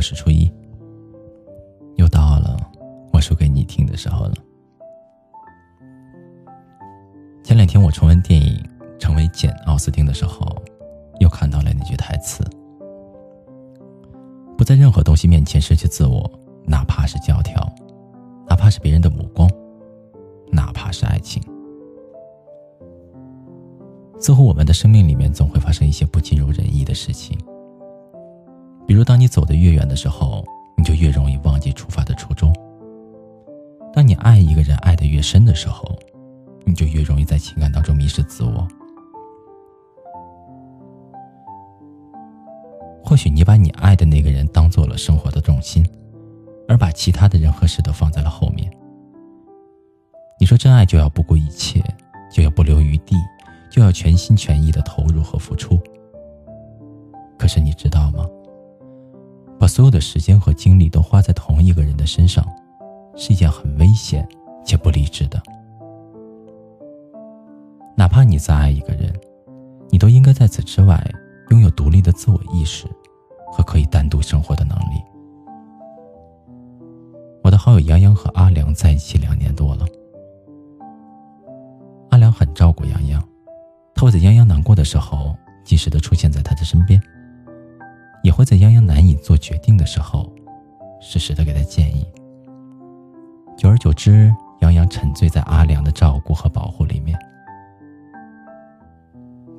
[0.00, 0.50] 我是初一，
[1.96, 2.56] 又到了
[3.12, 4.34] 我说给你听的时候了。
[7.44, 8.66] 前两天我重温电影
[8.98, 10.56] 《成为简·奥斯汀》的时候，
[11.18, 12.42] 又看到了那句台词
[14.56, 16.30] ：“不在任何东西面前失去自我，
[16.64, 17.62] 哪怕是教条，
[18.48, 19.50] 哪怕是别人的目光，
[20.50, 21.42] 哪怕是爱情。”
[24.18, 27.38] 似乎我们的生命里面总会发生一些不尽如人意的事情。
[28.90, 30.44] 比如，当你走得越远的时候，
[30.76, 32.52] 你就越容易忘记出发的初衷；
[33.92, 35.96] 当你爱一个人爱得越深的时候，
[36.64, 38.66] 你就越容易在情感当中迷失自我。
[43.04, 45.88] 或许你把你爱的那个人当做了生活的重心，
[46.66, 48.68] 而把其他的人和事都放在了后面。
[50.40, 51.80] 你说真爱就要不顾一切，
[52.28, 53.14] 就要不留余地，
[53.70, 55.78] 就要全心全意的投入和付出。
[57.38, 58.26] 可是你知道吗？
[59.60, 62.42] 把所有的时间和精力都花在同一个人的身上，
[63.14, 64.26] 是一件很危险
[64.64, 65.38] 且不理智的。
[67.94, 69.14] 哪怕你再爱一个人，
[69.90, 70.98] 你都应该在此之外
[71.50, 72.86] 拥有独立的自我意识
[73.52, 74.94] 和可以单独生活的能力。
[77.44, 79.84] 我的好友杨洋和阿良在一起两年多了，
[82.08, 83.22] 阿良很照顾杨洋，
[83.94, 86.98] 他会在杨洋难过的时候及时的出现在他的身边。
[88.22, 90.30] 也会在杨洋难以做决定的时候，
[91.00, 92.06] 适时的给他建议。
[93.56, 97.18] 久而久之，杨洋沉醉在阿良的照顾和保护里面。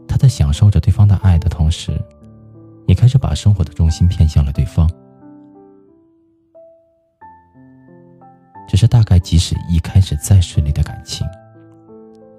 [0.07, 1.99] 他在享受着对方的爱的同时，
[2.87, 4.89] 也开始把生活的重心偏向了对方。
[8.67, 11.27] 只是大概，即使一开始再顺利的感情，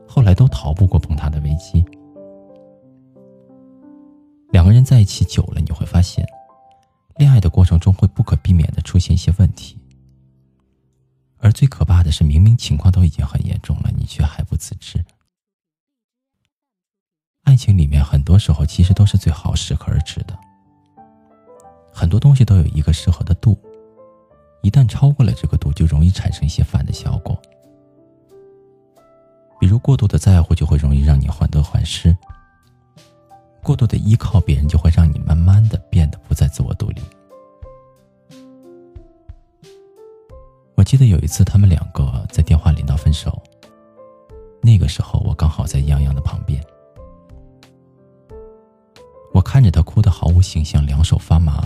[0.08, 1.84] 后来都逃不过崩塌的危机。
[4.52, 6.24] 两个人在一起久了，你会发现，
[7.16, 9.78] 恋爱的过程中会不可避免的出现一些问题。
[11.38, 15.02] 而最可怕的是，明明情况都已经很严重了，你却还不自知。
[17.44, 20.38] 爱情里面很多时候其实都是最好适可而止的，
[21.90, 23.58] 很多东西都有一个适合的度，
[24.62, 27.40] 一旦超过了这个度，就容易产生一些反的效果。
[29.58, 32.14] 比如过度的在乎，就会容易让你患得患失。
[33.62, 37.00] 过度的依靠别人，就会让你慢慢的变得不再自我独立。
[40.74, 43.40] 我记得有一次，他们两个在电话里闹分手。
[44.60, 46.60] 那个时候，我刚好在杨洋的旁边，
[49.32, 51.64] 我看着他哭得毫无形象，两手发麻，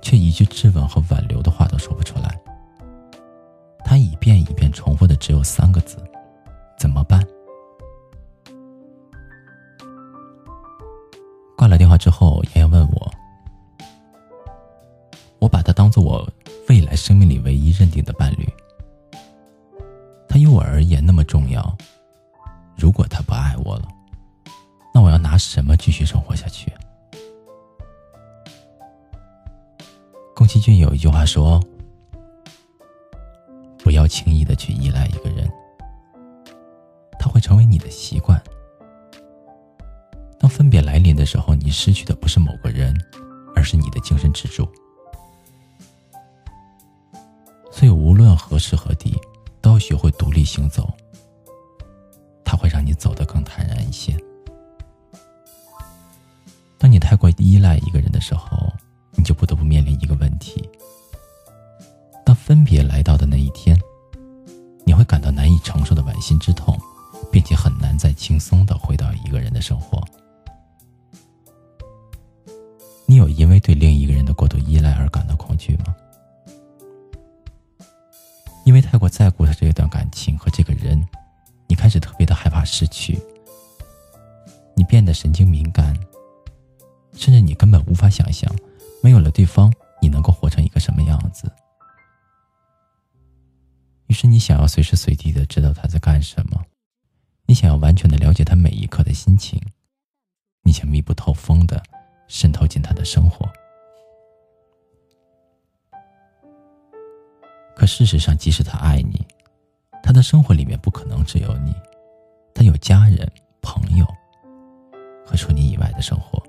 [0.00, 2.40] 却一句质问和挽留的话都说不出来。
[3.84, 5.98] 他一遍一遍重复的只有三个字：
[6.78, 7.21] 怎么办？
[12.02, 13.12] 之后，洋洋问我
[15.38, 16.28] ：“我把他当做我
[16.68, 18.52] 未来生命里唯一认定的伴侣，
[20.28, 21.78] 他于我而言那么重要。
[22.74, 23.86] 如果他不爱我了，
[24.92, 26.72] 那我要拿什么继续生活下去？”
[30.34, 31.62] 宫崎骏有一句话说
[33.78, 35.48] ：“不要轻易的去依赖一个人，
[37.16, 38.41] 他会成为你的习惯。”
[40.42, 42.92] 当分别来临的时候，你失去的不是某个人，
[43.54, 44.68] 而是你的精神支柱。
[47.70, 49.16] 所以，无论何时何地，
[49.60, 50.92] 都要学会独立行走。
[52.44, 54.16] 它会让你走得更坦然一些。
[56.76, 58.72] 当你太过依赖一个人的时候，
[59.12, 60.68] 你就不得不面临一个问题：
[62.26, 62.81] 当分别
[79.02, 81.04] 过在乎他这一段感情和这个人，
[81.66, 83.18] 你开始特别的害怕失去。
[84.76, 85.92] 你变得神经敏感，
[87.14, 88.48] 甚至你根本无法想象，
[89.02, 91.50] 没有了对方，你能够活成一个什么样子。
[94.06, 96.64] 于是你想要随时随地的知道他在干什么，
[97.46, 99.60] 你想要完全的了解他每一刻的心情，
[100.62, 101.82] 你想密不透风的。
[102.28, 103.52] 渗透进他的生活，
[107.74, 109.20] 可事实上，即使他爱你，
[110.02, 111.74] 他的生活里面不可能只有你，
[112.54, 113.30] 他有家人、
[113.60, 114.06] 朋友
[115.24, 116.42] 和除你以外的生活。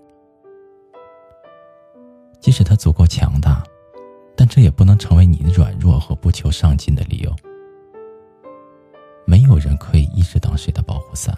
[2.40, 3.64] 即使他足够强大，
[4.36, 7.34] 但这也不能成为你的软弱和不求上进的理由。
[9.26, 11.34] 没有人可以一直当谁的保护伞，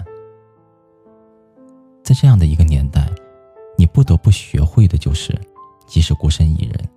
[2.04, 3.08] 在这样的一个年代。
[3.78, 5.38] 你不得不学会的就是，
[5.86, 6.90] 即使孤身一人，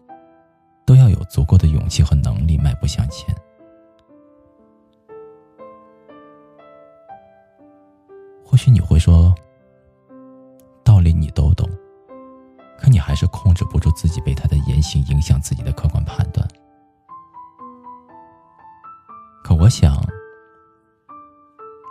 [0.88, 3.36] 都要有足够的勇气和能力迈步向前。
[8.42, 9.34] 或许你会说，
[10.82, 11.68] 道理你都懂，
[12.78, 16.48] 可你还是控制不住自己被他的言行影响自己的客观判断。
[19.44, 20.02] 可我想，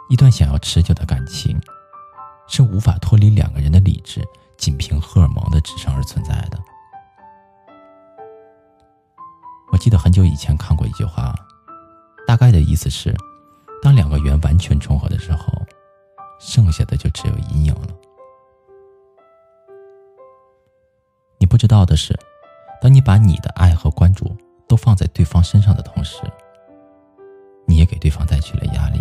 [0.09, 1.61] 一段想要持久的感情，
[2.47, 4.27] 是无法脱离两个人的理智，
[4.57, 6.59] 仅凭荷尔蒙的支撑而存在的。
[9.77, 11.35] 我记得很久以前看过一句话，
[12.25, 13.15] 大概的意思是，
[13.79, 15.53] 当两个圆完全重合的时候。
[16.39, 17.87] 剩下的就只有阴影了。
[21.37, 22.17] 你不知道的是，
[22.81, 24.35] 当你把你的爱和关注
[24.67, 26.23] 都放在对方身上的同时，
[27.67, 28.99] 你也给对方带去了压力。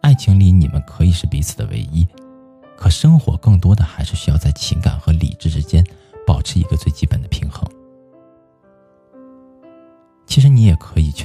[0.00, 2.04] 爱情里，你们可以是彼此的唯一，
[2.76, 5.86] 可生活更多的还是需要在情感和理智之间
[6.26, 7.61] 保持一个最基本的平衡。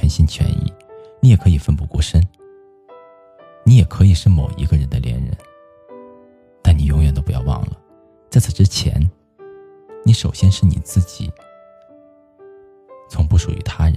[0.08, 0.72] 全心全意，
[1.20, 2.18] 你也可以奋不顾身。
[3.62, 5.36] 你也可以是某一个人的恋人，
[6.62, 7.78] 但你永远都不要忘了，
[8.30, 8.98] 在此之前，
[10.06, 11.30] 你首先是你自己，
[13.10, 13.96] 从不属于他人，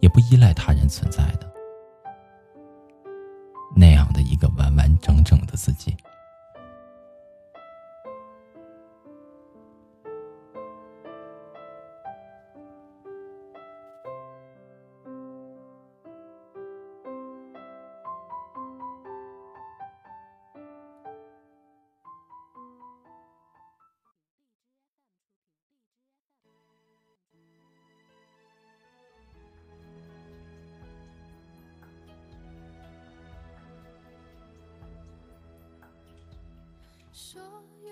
[0.00, 1.48] 也不依赖他人存在的
[3.76, 5.93] 那样的一个完完整整的自己。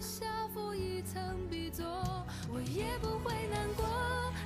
[0.00, 0.24] 下
[0.54, 1.20] 负一层
[1.50, 1.84] 必做，
[2.48, 3.84] 我也不会难过。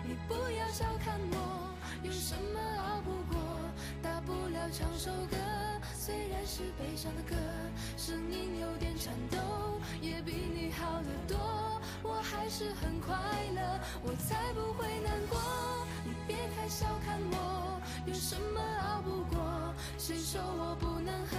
[0.05, 3.39] 你不要小看我，有什么熬不过？
[4.03, 5.37] 大不了唱首歌，
[5.95, 7.37] 虽然是悲伤的歌，
[7.97, 9.39] 声音有点颤抖，
[10.01, 11.81] 也比你好得多。
[12.03, 13.15] 我还是很快
[13.55, 15.39] 乐，我才不会难过。
[16.05, 19.73] 你别太小看我，有什么熬不过？
[19.99, 21.37] 谁说我不能喝？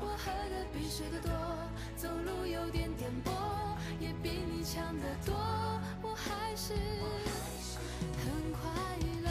[0.00, 1.30] 我喝的比谁的多，
[1.96, 3.32] 走路有点颠簸。
[4.00, 5.34] 也比你强得多，
[6.02, 8.60] 我还是很快
[9.24, 9.30] 乐。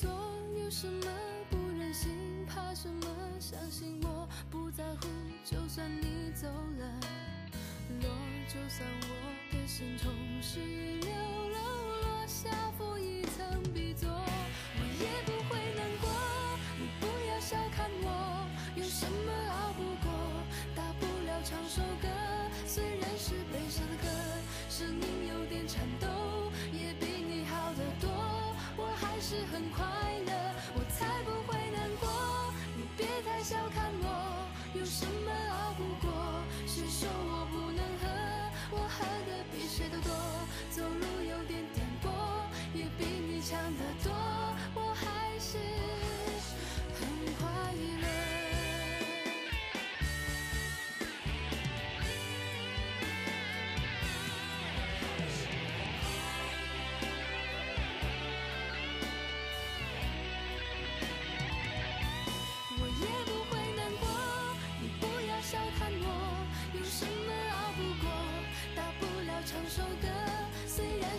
[0.00, 0.10] 做
[0.58, 1.06] 有什么
[1.50, 3.06] 不忍心，怕什么？
[3.38, 5.06] 相信我不在乎，
[5.44, 7.00] 就算你走了，
[8.00, 8.08] 落
[8.48, 9.08] 就算我
[9.52, 10.10] 的心从
[10.42, 11.10] 十六
[11.50, 11.58] 楼
[12.00, 12.48] 落下，
[30.04, 30.32] 快乐，
[30.74, 32.06] 我才不会难过。
[32.76, 34.46] 你别太小看我，
[34.78, 36.12] 有什么熬不过？
[36.66, 38.04] 谁说我不能喝？
[38.72, 40.12] 我喝的比谁都多，
[40.70, 42.10] 走路有点颠簸，
[42.74, 44.33] 也比你强得多。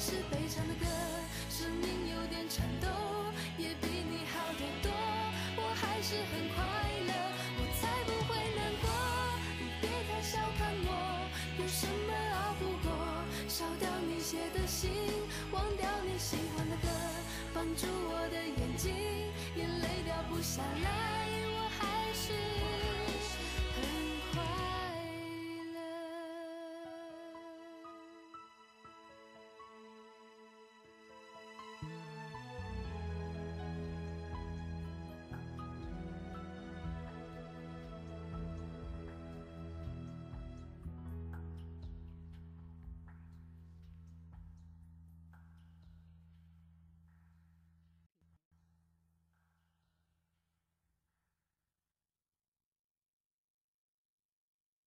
[0.06, 0.86] 是悲伤的歌
[1.50, 2.88] 声音有点颤抖
[3.58, 4.92] 也比你好得多。
[5.58, 6.62] 我还是很快
[7.08, 7.12] 乐
[7.58, 8.88] 我才不会难过。
[9.58, 12.94] 你别太小看我有什么熬不过？
[13.50, 14.92] 烧掉你写的信
[15.52, 16.88] 忘掉你喜欢的歌
[17.52, 18.94] 绑住我的眼睛
[19.56, 21.28] 眼泪掉不下来。
[21.50, 22.32] 我还是